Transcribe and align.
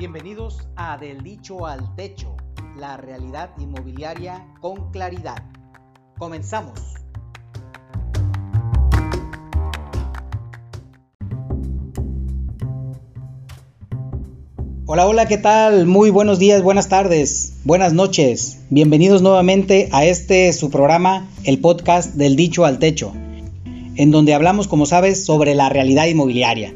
Bienvenidos 0.00 0.66
a 0.76 0.96
Del 0.96 1.22
Dicho 1.22 1.66
al 1.66 1.94
Techo, 1.94 2.34
la 2.74 2.96
realidad 2.96 3.50
inmobiliaria 3.58 4.46
con 4.62 4.90
claridad. 4.92 5.44
Comenzamos. 6.16 6.80
Hola, 14.86 15.06
hola, 15.06 15.28
¿qué 15.28 15.36
tal? 15.36 15.84
Muy 15.84 16.08
buenos 16.08 16.38
días, 16.38 16.62
buenas 16.62 16.88
tardes, 16.88 17.58
buenas 17.64 17.92
noches. 17.92 18.62
Bienvenidos 18.70 19.20
nuevamente 19.20 19.90
a 19.92 20.06
este 20.06 20.50
su 20.54 20.70
programa, 20.70 21.28
el 21.44 21.60
podcast 21.60 22.14
Del 22.14 22.36
Dicho 22.36 22.64
al 22.64 22.78
Techo, 22.78 23.12
en 23.96 24.10
donde 24.10 24.32
hablamos, 24.32 24.66
como 24.66 24.86
sabes, 24.86 25.26
sobre 25.26 25.54
la 25.54 25.68
realidad 25.68 26.06
inmobiliaria. 26.06 26.74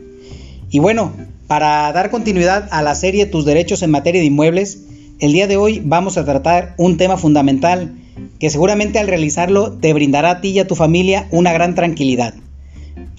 Y 0.69 0.79
bueno, 0.79 1.15
para 1.47 1.93
dar 1.93 2.11
continuidad 2.11 2.69
a 2.71 2.83
la 2.83 2.95
serie 2.95 3.27
Tus 3.27 3.45
derechos 3.45 3.83
en 3.83 3.91
materia 3.91 4.21
de 4.21 4.27
inmuebles, 4.27 4.81
el 5.21 5.33
día 5.33 5.47
de 5.47 5.57
hoy 5.57 5.81
vamos 5.85 6.17
a 6.17 6.25
tratar 6.25 6.75
un 6.79 6.97
tema 6.97 7.17
fundamental 7.17 7.95
que 8.39 8.51
seguramente 8.51 8.99
al 8.99 9.09
realizarlo 9.09 9.73
te 9.73 9.93
brindará 9.93 10.31
a 10.31 10.41
ti 10.41 10.51
y 10.51 10.59
a 10.59 10.67
tu 10.67 10.75
familia 10.75 11.29
una 11.31 11.53
gran 11.53 11.75
tranquilidad. 11.75 12.35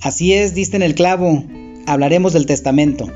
Así 0.02 0.34
es, 0.34 0.54
diste 0.54 0.76
en 0.76 0.84
el 0.84 0.96
clavo, 0.96 1.44
hablaremos 1.86 2.34
del 2.34 2.46
testamento. 2.46 3.10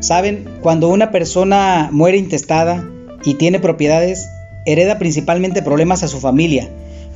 Saben, 0.00 0.48
cuando 0.62 0.88
una 0.88 1.10
persona 1.10 1.88
muere 1.92 2.18
intestada 2.18 2.88
y 3.24 3.34
tiene 3.34 3.60
propiedades, 3.60 4.28
hereda 4.66 4.98
principalmente 4.98 5.62
problemas 5.62 6.02
a 6.02 6.08
su 6.08 6.18
familia, 6.18 6.68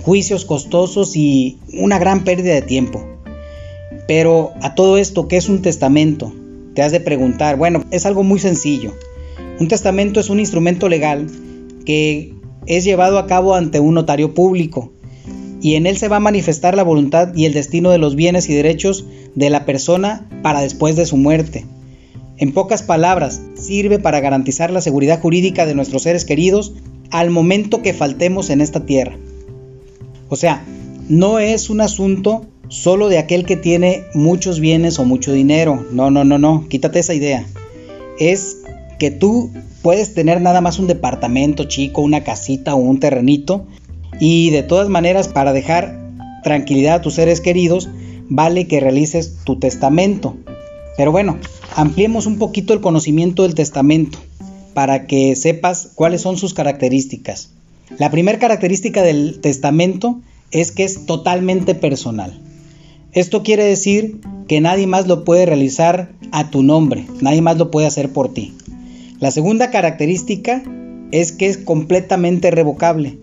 juicios 0.03 0.45
costosos 0.45 1.17
y 1.17 1.59
una 1.73 1.99
gran 1.99 2.25
pérdida 2.25 2.55
de 2.55 2.63
tiempo. 2.63 3.05
Pero 4.07 4.53
a 4.63 4.75
todo 4.75 4.99
esto, 4.99 5.27
¿qué 5.27 5.37
es 5.37 5.49
un 5.49 5.63
testamento? 5.63 6.33
Te 6.77 6.83
has 6.83 6.93
de 6.93 7.01
preguntar, 7.01 7.57
bueno, 7.57 7.85
es 7.91 8.05
algo 8.05 8.23
muy 8.23 8.39
sencillo. 8.39 8.95
Un 9.59 9.67
testamento 9.67 10.21
es 10.21 10.29
un 10.29 10.39
instrumento 10.39 10.91
legal 10.91 11.27
que 11.87 12.35
es 12.67 12.85
llevado 12.85 13.19
a 13.19 13.27
cabo 13.27 13.55
ante 13.55 13.81
un 13.81 13.95
notario 13.95 14.35
público 14.35 14.93
y 15.63 15.77
en 15.77 15.87
él 15.87 15.97
se 15.97 16.09
va 16.09 16.17
a 16.17 16.21
manifestar 16.21 16.77
la 16.77 16.83
voluntad 16.83 17.35
y 17.35 17.47
el 17.47 17.55
destino 17.55 17.91
de 17.91 17.99
los 17.99 18.15
bienes 18.15 18.51
y 18.51 18.55
derechos 18.55 19.07
de 19.35 19.49
la 19.49 19.65
persona 19.65 20.29
para 20.43 20.61
después 20.61 20.97
de 20.97 21.07
su 21.07 21.17
muerte. 21.17 21.65
En 22.37 22.53
pocas 22.53 22.83
palabras, 22.83 23.41
sirve 23.55 23.99
para 23.99 24.21
garantizar 24.21 24.71
la 24.71 24.83
seguridad 24.83 25.21
jurídica 25.23 25.65
de 25.65 25.75
nuestros 25.75 26.03
seres 26.03 26.27
queridos 26.27 26.75
al 27.11 27.31
momento 27.31 27.81
que 27.81 27.95
faltemos 27.95 28.51
en 28.51 28.61
esta 28.61 28.85
tierra. 28.85 29.17
O 30.29 30.37
sea, 30.37 30.63
no 31.09 31.39
es 31.39 31.71
un 31.71 31.81
asunto 31.81 32.47
solo 32.69 33.09
de 33.09 33.19
aquel 33.19 33.45
que 33.45 33.57
tiene 33.57 34.05
muchos 34.15 34.61
bienes 34.61 34.99
o 34.99 35.05
mucho 35.05 35.33
dinero. 35.33 35.87
No, 35.91 36.11
no, 36.11 36.25
no, 36.25 36.39
no, 36.39 36.69
quítate 36.69 36.99
esa 36.99 37.15
idea. 37.15 37.47
Es 38.19 38.59
que 38.99 39.11
tú 39.11 39.51
puedes 39.83 40.15
tener 40.15 40.41
nada 40.41 40.61
más 40.61 40.79
un 40.79 40.87
departamento 40.87 41.65
chico, 41.65 42.03
una 42.03 42.25
casita 42.25 42.75
o 42.75 42.79
un 42.79 42.99
terrenito 42.99 43.67
y 44.19 44.51
de 44.51 44.63
todas 44.63 44.89
maneras 44.89 45.29
para 45.29 45.53
dejar 45.53 45.99
tranquilidad 46.43 46.97
a 46.97 47.03
tus 47.03 47.15
seres 47.15 47.41
queridos 47.41 47.89
vale 48.29 48.67
que 48.67 48.81
realices 48.81 49.37
tu 49.45 49.59
testamento. 49.59 50.37
Pero 50.97 51.13
bueno, 51.13 51.39
ampliemos 51.75 52.27
un 52.27 52.39
poquito 52.39 52.73
el 52.73 52.81
conocimiento 52.81 53.43
del 53.43 53.55
testamento 53.55 54.19
para 54.75 55.07
que 55.07 55.37
sepas 55.37 55.91
cuáles 55.95 56.23
son 56.23 56.37
sus 56.37 56.55
características. 56.55 57.51
La 57.99 58.11
primera 58.11 58.39
característica 58.39 59.03
del 59.03 59.41
testamento 59.41 60.21
es 60.51 60.73
que 60.73 60.85
es 60.85 61.07
totalmente 61.07 61.75
personal. 61.75 62.41
Esto 63.17 63.43
quiere 63.43 63.65
decir 63.65 64.21
que 64.47 64.61
nadie 64.61 64.87
más 64.87 65.07
lo 65.07 65.25
puede 65.25 65.47
realizar 65.47 66.13
a 66.33 66.51
tu 66.51 66.63
nombre, 66.63 67.07
nadie 67.23 67.41
más 67.41 67.57
lo 67.57 67.71
puede 67.71 67.87
hacer 67.87 68.11
por 68.11 68.35
ti. 68.35 68.53
La 69.21 69.31
segunda 69.31 69.71
característica 69.71 70.63
es 71.13 71.33
que 71.33 71.47
es 71.47 71.57
completamente 71.57 72.51
revocable. 72.51 73.17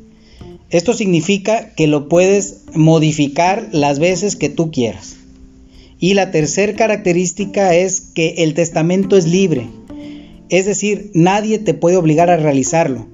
Esto 0.72 0.94
significa 0.94 1.76
que 1.76 1.86
lo 1.86 2.10
puedes 2.10 2.62
modificar 2.74 3.70
las 3.72 4.00
veces 4.00 4.36
que 4.36 4.50
tú 4.50 4.72
quieras. 4.72 5.18
Y 6.00 6.16
la 6.16 6.32
tercera 6.32 6.74
característica 6.74 7.76
es 7.76 8.02
que 8.02 8.34
el 8.40 8.56
testamento 8.56 9.16
es 9.16 9.28
libre. 9.28 9.68
Es 10.50 10.66
decir, 10.66 11.12
nadie 11.14 11.60
te 11.60 11.76
puede 11.76 11.98
obligar 11.98 12.32
a 12.32 12.38
realizarlo. 12.38 13.06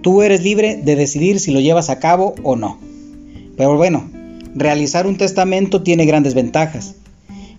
Tú 0.00 0.22
eres 0.22 0.42
libre 0.42 0.80
de 0.82 0.96
decidir 0.96 1.40
si 1.40 1.50
lo 1.50 1.60
llevas 1.60 1.90
a 1.90 1.98
cabo 1.98 2.34
o 2.42 2.56
no. 2.56 2.78
Pero 3.58 3.76
bueno, 3.76 4.15
realizar 4.56 5.06
un 5.06 5.16
testamento 5.16 5.82
tiene 5.82 6.06
grandes 6.06 6.34
ventajas. 6.34 6.96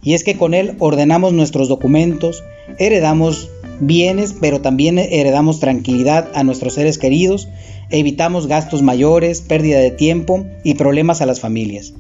Y 0.04 0.14
es 0.14 0.24
que 0.24 0.38
con 0.38 0.54
él 0.54 0.76
ordenamos 0.80 1.34
nuestros 1.34 1.70
documentos, 1.70 2.44
heredamos 2.80 3.50
bienes, 3.80 4.36
pero 4.40 4.62
también 4.62 4.98
heredamos 4.98 5.60
tranquilidad 5.60 6.30
a 6.34 6.44
nuestros 6.44 6.74
seres 6.74 6.98
queridos, 6.98 7.48
evitamos 7.90 8.48
gastos 8.48 8.82
mayores, 8.82 9.42
pérdida 9.42 9.80
de 9.80 9.92
tiempo 9.92 10.46
y 10.64 10.74
problemas 10.74 11.22
a 11.22 11.26
las 11.26 11.40
familias. 11.40 11.94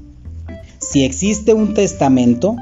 Si 0.79 1.03
existe 1.03 1.53
un 1.53 1.73
testamento, 1.73 2.55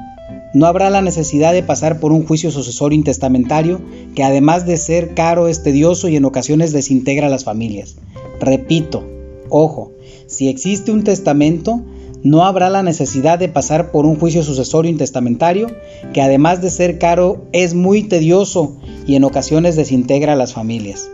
no 0.52 0.66
habrá 0.66 0.90
la 0.90 1.02
necesidad 1.02 1.52
de 1.52 1.62
pasar 1.62 2.00
por 2.00 2.12
un 2.12 2.26
juicio 2.26 2.50
sucesorio 2.50 2.96
intestamentario 2.96 3.80
que 4.14 4.24
además 4.24 4.66
de 4.66 4.76
ser 4.76 5.14
caro 5.14 5.48
es 5.48 5.62
tedioso 5.62 6.08
y 6.08 6.16
en 6.16 6.24
ocasiones 6.24 6.72
desintegra 6.72 7.26
a 7.26 7.30
las 7.30 7.44
familias. 7.44 7.96
Repito, 8.40 9.06
ojo, 9.48 9.92
si 10.26 10.48
existe 10.48 10.92
un 10.92 11.04
testamento, 11.04 11.84
no 12.26 12.44
habrá 12.44 12.70
la 12.70 12.82
necesidad 12.82 13.38
de 13.38 13.48
pasar 13.48 13.92
por 13.92 14.04
un 14.04 14.18
juicio 14.18 14.42
sucesorio 14.42 14.90
intestamentario, 14.90 15.68
que 16.12 16.22
además 16.22 16.60
de 16.60 16.70
ser 16.70 16.98
caro 16.98 17.46
es 17.52 17.74
muy 17.74 18.02
tedioso 18.02 18.76
y 19.06 19.14
en 19.14 19.22
ocasiones 19.22 19.76
desintegra 19.76 20.32
a 20.32 20.36
las 20.36 20.52
familias. 20.52 21.08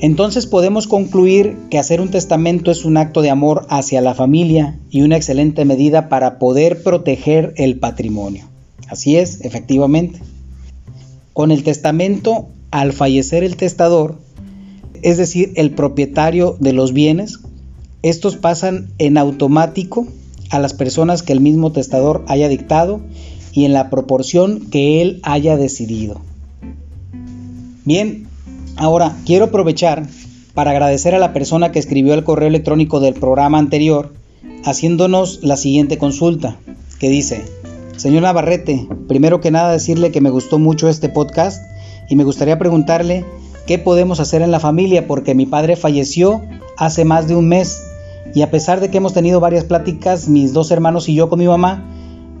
Entonces 0.00 0.46
podemos 0.46 0.86
concluir 0.86 1.56
que 1.70 1.78
hacer 1.78 2.02
un 2.02 2.10
testamento 2.10 2.70
es 2.70 2.84
un 2.84 2.98
acto 2.98 3.22
de 3.22 3.30
amor 3.30 3.66
hacia 3.70 4.02
la 4.02 4.14
familia 4.14 4.78
y 4.90 5.00
una 5.00 5.16
excelente 5.16 5.64
medida 5.64 6.10
para 6.10 6.38
poder 6.38 6.82
proteger 6.82 7.54
el 7.56 7.78
patrimonio. 7.78 8.44
Así 8.88 9.16
es, 9.16 9.40
efectivamente. 9.40 10.20
Con 11.32 11.52
el 11.52 11.62
testamento, 11.62 12.48
al 12.70 12.92
fallecer 12.92 13.44
el 13.44 13.56
testador, 13.56 14.16
es 15.00 15.16
decir, 15.16 15.52
el 15.56 15.70
propietario 15.70 16.56
de 16.60 16.74
los 16.74 16.92
bienes, 16.92 17.38
estos 18.02 18.36
pasan 18.36 18.88
en 18.98 19.16
automático 19.18 20.06
a 20.50 20.58
las 20.58 20.74
personas 20.74 21.22
que 21.22 21.32
el 21.32 21.40
mismo 21.40 21.72
testador 21.72 22.24
haya 22.28 22.48
dictado 22.48 23.00
y 23.52 23.64
en 23.64 23.72
la 23.72 23.90
proporción 23.90 24.60
que 24.70 25.00
él 25.02 25.20
haya 25.22 25.56
decidido. 25.56 26.20
Bien, 27.84 28.26
ahora 28.76 29.16
quiero 29.24 29.46
aprovechar 29.46 30.06
para 30.54 30.72
agradecer 30.72 31.14
a 31.14 31.18
la 31.18 31.32
persona 31.32 31.72
que 31.72 31.78
escribió 31.78 32.14
el 32.14 32.24
correo 32.24 32.48
electrónico 32.48 33.00
del 33.00 33.14
programa 33.14 33.58
anterior 33.58 34.12
haciéndonos 34.64 35.40
la 35.42 35.56
siguiente 35.56 35.98
consulta, 35.98 36.56
que 36.98 37.08
dice, 37.08 37.44
Señor 37.96 38.22
Navarrete, 38.22 38.86
primero 39.08 39.40
que 39.40 39.50
nada 39.50 39.72
decirle 39.72 40.10
que 40.10 40.20
me 40.20 40.30
gustó 40.30 40.58
mucho 40.58 40.88
este 40.88 41.08
podcast 41.08 41.62
y 42.08 42.16
me 42.16 42.24
gustaría 42.24 42.58
preguntarle 42.58 43.24
qué 43.66 43.78
podemos 43.78 44.20
hacer 44.20 44.42
en 44.42 44.50
la 44.50 44.60
familia 44.60 45.06
porque 45.06 45.34
mi 45.34 45.46
padre 45.46 45.76
falleció 45.76 46.42
hace 46.76 47.04
más 47.04 47.28
de 47.28 47.36
un 47.36 47.48
mes 47.48 47.80
y 48.34 48.42
a 48.42 48.50
pesar 48.50 48.80
de 48.80 48.90
que 48.90 48.98
hemos 48.98 49.12
tenido 49.12 49.40
varias 49.40 49.64
pláticas, 49.64 50.28
mis 50.28 50.52
dos 50.52 50.70
hermanos 50.70 51.08
y 51.08 51.14
yo 51.14 51.28
con 51.28 51.38
mi 51.38 51.46
mamá, 51.46 51.84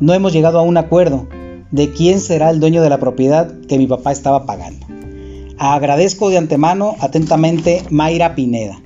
no 0.00 0.14
hemos 0.14 0.32
llegado 0.32 0.58
a 0.58 0.62
un 0.62 0.76
acuerdo 0.76 1.28
de 1.70 1.92
quién 1.92 2.20
será 2.20 2.50
el 2.50 2.60
dueño 2.60 2.82
de 2.82 2.90
la 2.90 2.98
propiedad 2.98 3.52
que 3.68 3.78
mi 3.78 3.86
papá 3.86 4.12
estaba 4.12 4.46
pagando. 4.46 4.86
Agradezco 5.58 6.28
de 6.30 6.38
antemano 6.38 6.96
atentamente 7.00 7.82
Mayra 7.90 8.34
Pineda. 8.34 8.80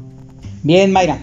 Bien, 0.62 0.92
Mayra, 0.92 1.18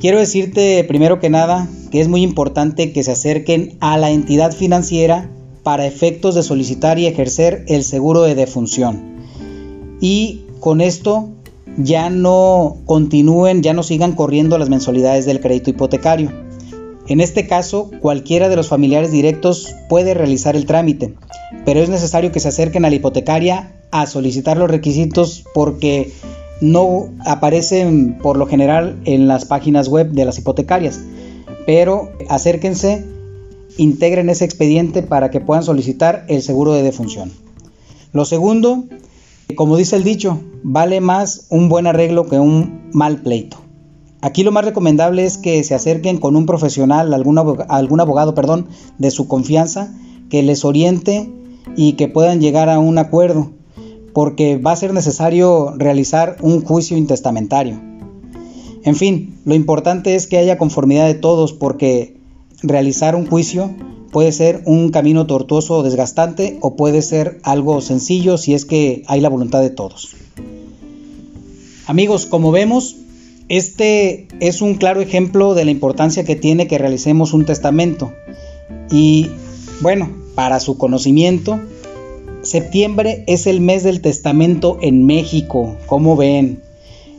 quiero 0.00 0.18
decirte 0.18 0.84
primero 0.84 1.20
que 1.20 1.30
nada 1.30 1.68
que 1.90 2.00
es 2.00 2.08
muy 2.08 2.22
importante 2.22 2.92
que 2.92 3.02
se 3.02 3.12
acerquen 3.12 3.78
a 3.80 3.96
la 3.96 4.10
entidad 4.10 4.52
financiera 4.52 5.30
para 5.62 5.86
efectos 5.86 6.34
de 6.34 6.42
solicitar 6.42 6.98
y 6.98 7.06
ejercer 7.06 7.64
el 7.68 7.84
seguro 7.84 8.22
de 8.22 8.34
defunción. 8.34 9.16
Y 10.00 10.44
con 10.60 10.80
esto 10.80 11.30
ya 11.78 12.10
no 12.10 12.76
continúen, 12.84 13.62
ya 13.62 13.72
no 13.72 13.82
sigan 13.82 14.12
corriendo 14.12 14.58
las 14.58 14.68
mensualidades 14.68 15.24
del 15.24 15.40
crédito 15.40 15.70
hipotecario. 15.70 16.32
En 17.06 17.20
este 17.20 17.46
caso, 17.46 17.90
cualquiera 18.00 18.48
de 18.50 18.56
los 18.56 18.68
familiares 18.68 19.12
directos 19.12 19.74
puede 19.88 20.12
realizar 20.12 20.56
el 20.56 20.66
trámite, 20.66 21.14
pero 21.64 21.80
es 21.80 21.88
necesario 21.88 22.32
que 22.32 22.40
se 22.40 22.48
acerquen 22.48 22.84
a 22.84 22.90
la 22.90 22.96
hipotecaria 22.96 23.74
a 23.90 24.06
solicitar 24.06 24.58
los 24.58 24.70
requisitos 24.70 25.44
porque 25.54 26.12
no 26.60 27.08
aparecen 27.24 28.18
por 28.18 28.36
lo 28.36 28.46
general 28.46 28.98
en 29.04 29.28
las 29.28 29.44
páginas 29.44 29.88
web 29.88 30.10
de 30.10 30.24
las 30.24 30.38
hipotecarias. 30.38 31.00
Pero 31.64 32.10
acérquense, 32.28 33.06
integren 33.78 34.28
ese 34.28 34.44
expediente 34.44 35.02
para 35.02 35.30
que 35.30 35.40
puedan 35.40 35.62
solicitar 35.62 36.26
el 36.28 36.42
seguro 36.42 36.74
de 36.74 36.82
defunción. 36.82 37.32
Lo 38.12 38.24
segundo 38.24 38.84
como 39.54 39.76
dice 39.76 39.96
el 39.96 40.04
dicho, 40.04 40.40
vale 40.62 41.00
más 41.00 41.46
un 41.50 41.68
buen 41.68 41.86
arreglo 41.86 42.26
que 42.28 42.38
un 42.38 42.90
mal 42.92 43.22
pleito. 43.22 43.56
Aquí 44.20 44.42
lo 44.42 44.52
más 44.52 44.64
recomendable 44.64 45.24
es 45.24 45.38
que 45.38 45.62
se 45.62 45.74
acerquen 45.74 46.18
con 46.18 46.34
un 46.34 46.44
profesional, 46.44 47.14
algún 47.14 48.00
abogado, 48.00 48.34
perdón, 48.34 48.66
de 48.98 49.10
su 49.10 49.28
confianza, 49.28 49.94
que 50.28 50.42
les 50.42 50.64
oriente 50.64 51.32
y 51.76 51.92
que 51.92 52.08
puedan 52.08 52.40
llegar 52.40 52.68
a 52.68 52.78
un 52.78 52.98
acuerdo. 52.98 53.52
porque 54.14 54.56
va 54.56 54.72
a 54.72 54.76
ser 54.76 54.94
necesario 54.94 55.74
realizar 55.76 56.38
un 56.42 56.64
juicio 56.64 56.96
intestamentario. 56.96 57.80
En 58.82 58.96
fin, 58.96 59.38
lo 59.44 59.54
importante 59.54 60.16
es 60.16 60.26
que 60.26 60.38
haya 60.38 60.58
conformidad 60.58 61.06
de 61.06 61.14
todos 61.14 61.52
porque 61.52 62.16
realizar 62.62 63.14
un 63.14 63.26
juicio 63.26 63.70
puede 64.10 64.32
ser 64.32 64.62
un 64.64 64.90
camino 64.90 65.26
tortuoso 65.26 65.78
o 65.78 65.82
desgastante 65.82 66.58
o 66.60 66.76
puede 66.76 67.02
ser 67.02 67.38
algo 67.42 67.80
sencillo 67.80 68.38
si 68.38 68.54
es 68.54 68.64
que 68.64 69.02
hay 69.06 69.20
la 69.20 69.28
voluntad 69.28 69.60
de 69.60 69.70
todos. 69.70 70.16
Amigos, 71.86 72.26
como 72.26 72.50
vemos, 72.50 72.96
este 73.48 74.28
es 74.40 74.60
un 74.60 74.74
claro 74.74 75.00
ejemplo 75.00 75.54
de 75.54 75.64
la 75.64 75.70
importancia 75.70 76.24
que 76.24 76.36
tiene 76.36 76.66
que 76.66 76.78
realicemos 76.78 77.32
un 77.32 77.46
testamento. 77.46 78.12
Y 78.90 79.30
bueno, 79.80 80.10
para 80.34 80.60
su 80.60 80.76
conocimiento, 80.76 81.58
septiembre 82.42 83.24
es 83.26 83.46
el 83.46 83.60
mes 83.60 83.84
del 83.84 84.00
testamento 84.00 84.78
en 84.82 85.06
México, 85.06 85.76
como 85.86 86.16
ven. 86.16 86.62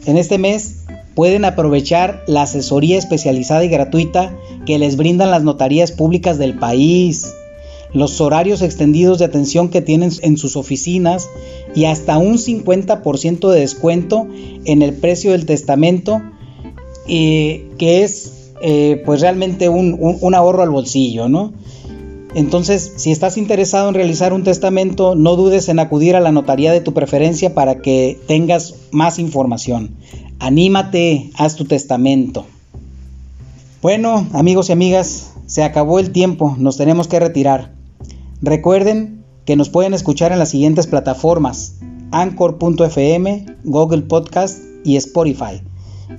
En 0.06 0.18
este 0.18 0.38
mes 0.38 0.76
pueden 1.20 1.44
aprovechar 1.44 2.24
la 2.28 2.44
asesoría 2.44 2.98
especializada 2.98 3.66
y 3.66 3.68
gratuita 3.68 4.34
que 4.66 4.80
les 4.80 4.96
brindan 4.96 5.32
las 5.32 5.44
notarías 5.44 5.92
públicas 5.92 6.38
del 6.38 6.58
país, 6.58 7.34
los 7.92 8.22
horarios 8.22 8.62
extendidos 8.62 9.20
de 9.20 9.26
atención 9.26 9.68
que 9.68 9.82
tienen 9.82 10.12
en 10.22 10.38
sus 10.38 10.56
oficinas 10.56 11.28
y 11.76 11.84
hasta 11.84 12.18
un 12.18 12.38
50% 12.38 13.50
de 13.50 13.60
descuento 13.60 14.30
en 14.64 14.82
el 14.82 14.94
precio 14.94 15.34
del 15.34 15.46
testamento, 15.46 16.22
eh, 17.10 17.68
que 17.78 18.04
es 18.04 18.54
eh, 18.62 19.04
pues 19.06 19.20
realmente 19.20 19.68
un, 19.68 19.98
un 20.00 20.36
ahorro 20.36 20.64
al 20.64 20.70
bolsillo, 20.70 21.28
¿no? 21.28 21.52
Entonces, 22.34 22.94
si 22.96 23.12
estás 23.12 23.36
interesado 23.36 23.90
en 23.90 23.96
realizar 23.96 24.32
un 24.32 24.46
testamento, 24.46 25.16
no 25.16 25.36
dudes 25.36 25.68
en 25.68 25.80
acudir 25.80 26.16
a 26.16 26.22
la 26.22 26.32
notaría 26.32 26.72
de 26.72 26.80
tu 26.80 26.94
preferencia 26.94 27.54
para 27.54 27.82
que 27.82 28.18
tengas 28.26 28.76
más 28.92 29.20
información. 29.20 29.98
Anímate, 30.40 31.32
haz 31.36 31.58
tu 31.58 31.66
testamento. 31.66 32.46
Bueno, 33.82 34.26
amigos 34.32 34.70
y 34.70 34.72
amigas, 34.72 35.34
se 35.48 35.64
acabó 35.64 36.00
el 36.00 36.12
tiempo, 36.12 36.56
nos 36.58 36.78
tenemos 36.78 37.10
que 37.10 37.20
retirar. 37.20 37.74
Recuerden 38.42 39.26
que 39.44 39.58
nos 39.58 39.68
pueden 39.68 39.94
escuchar 39.94 40.32
en 40.32 40.40
las 40.40 40.50
siguientes 40.50 40.88
plataformas: 40.88 41.76
Anchor.fm, 42.12 43.48
Google 43.66 44.04
Podcast 44.04 44.64
y 44.86 44.96
Spotify. 44.96 45.62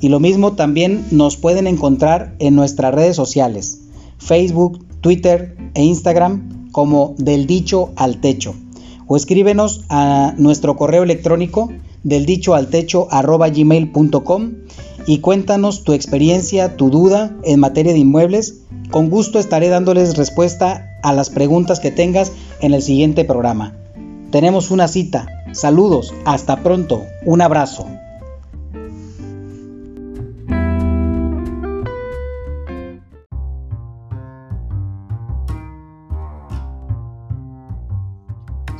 Y 0.03 0.11
lo 0.11 0.21
mismo 0.21 0.53
también 0.53 1.03
nos 1.11 1.39
pueden 1.39 1.67
encontrar 1.67 2.35
en 2.41 2.55
nuestras 2.55 2.95
redes 2.95 3.17
sociales: 3.17 3.81
Facebook, 4.19 4.85
Twitter 5.01 5.57
e 5.73 5.83
Instagram 5.83 6.69
como 6.73 7.15
del 7.17 7.47
dicho 7.47 7.91
al 7.97 8.21
techo. 8.21 8.55
O 9.07 9.17
escríbenos 9.17 9.83
a 9.89 10.35
nuestro 10.37 10.77
correo 10.77 11.05
electrónico 11.05 11.71
del 12.03 12.27
dicho 12.27 12.55
al 12.55 12.69
techo 12.69 13.09
gmail.com 13.11 14.53
y 15.07 15.19
cuéntanos 15.19 15.85
tu 15.85 15.93
experiencia, 15.93 16.77
tu 16.77 16.91
duda 16.91 17.37
en 17.45 17.61
materia 17.61 17.93
de 17.93 17.99
inmuebles. 17.99 18.63
Con 18.91 19.11
gusto 19.11 19.39
estaré 19.39 19.69
dándoles 19.69 20.17
respuesta 20.17 20.99
a 21.03 21.13
las 21.13 21.31
preguntas 21.31 21.81
que 21.81 21.91
tengas 21.91 22.33
en 22.61 22.75
el 22.75 22.83
siguiente 22.83 23.25
programa. 23.25 23.75
Tenemos 24.31 24.71
una 24.71 24.89
cita. 24.89 25.27
Saludos, 25.53 26.15
hasta 26.25 26.63
pronto, 26.63 27.05
un 27.25 27.41
abrazo. 27.41 27.87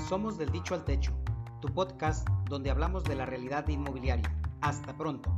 Somos 0.09 0.39
del 0.39 0.51
dicho 0.51 0.75
al 0.75 0.85
techo, 0.85 1.13
tu 1.61 1.69
podcast 1.69 2.29
donde 2.49 2.71
hablamos 2.71 3.05
de 3.05 3.15
la 3.15 3.27
realidad 3.27 3.69
inmobiliaria. 3.69 4.31
Hasta 4.61 4.97
pronto. 4.97 5.31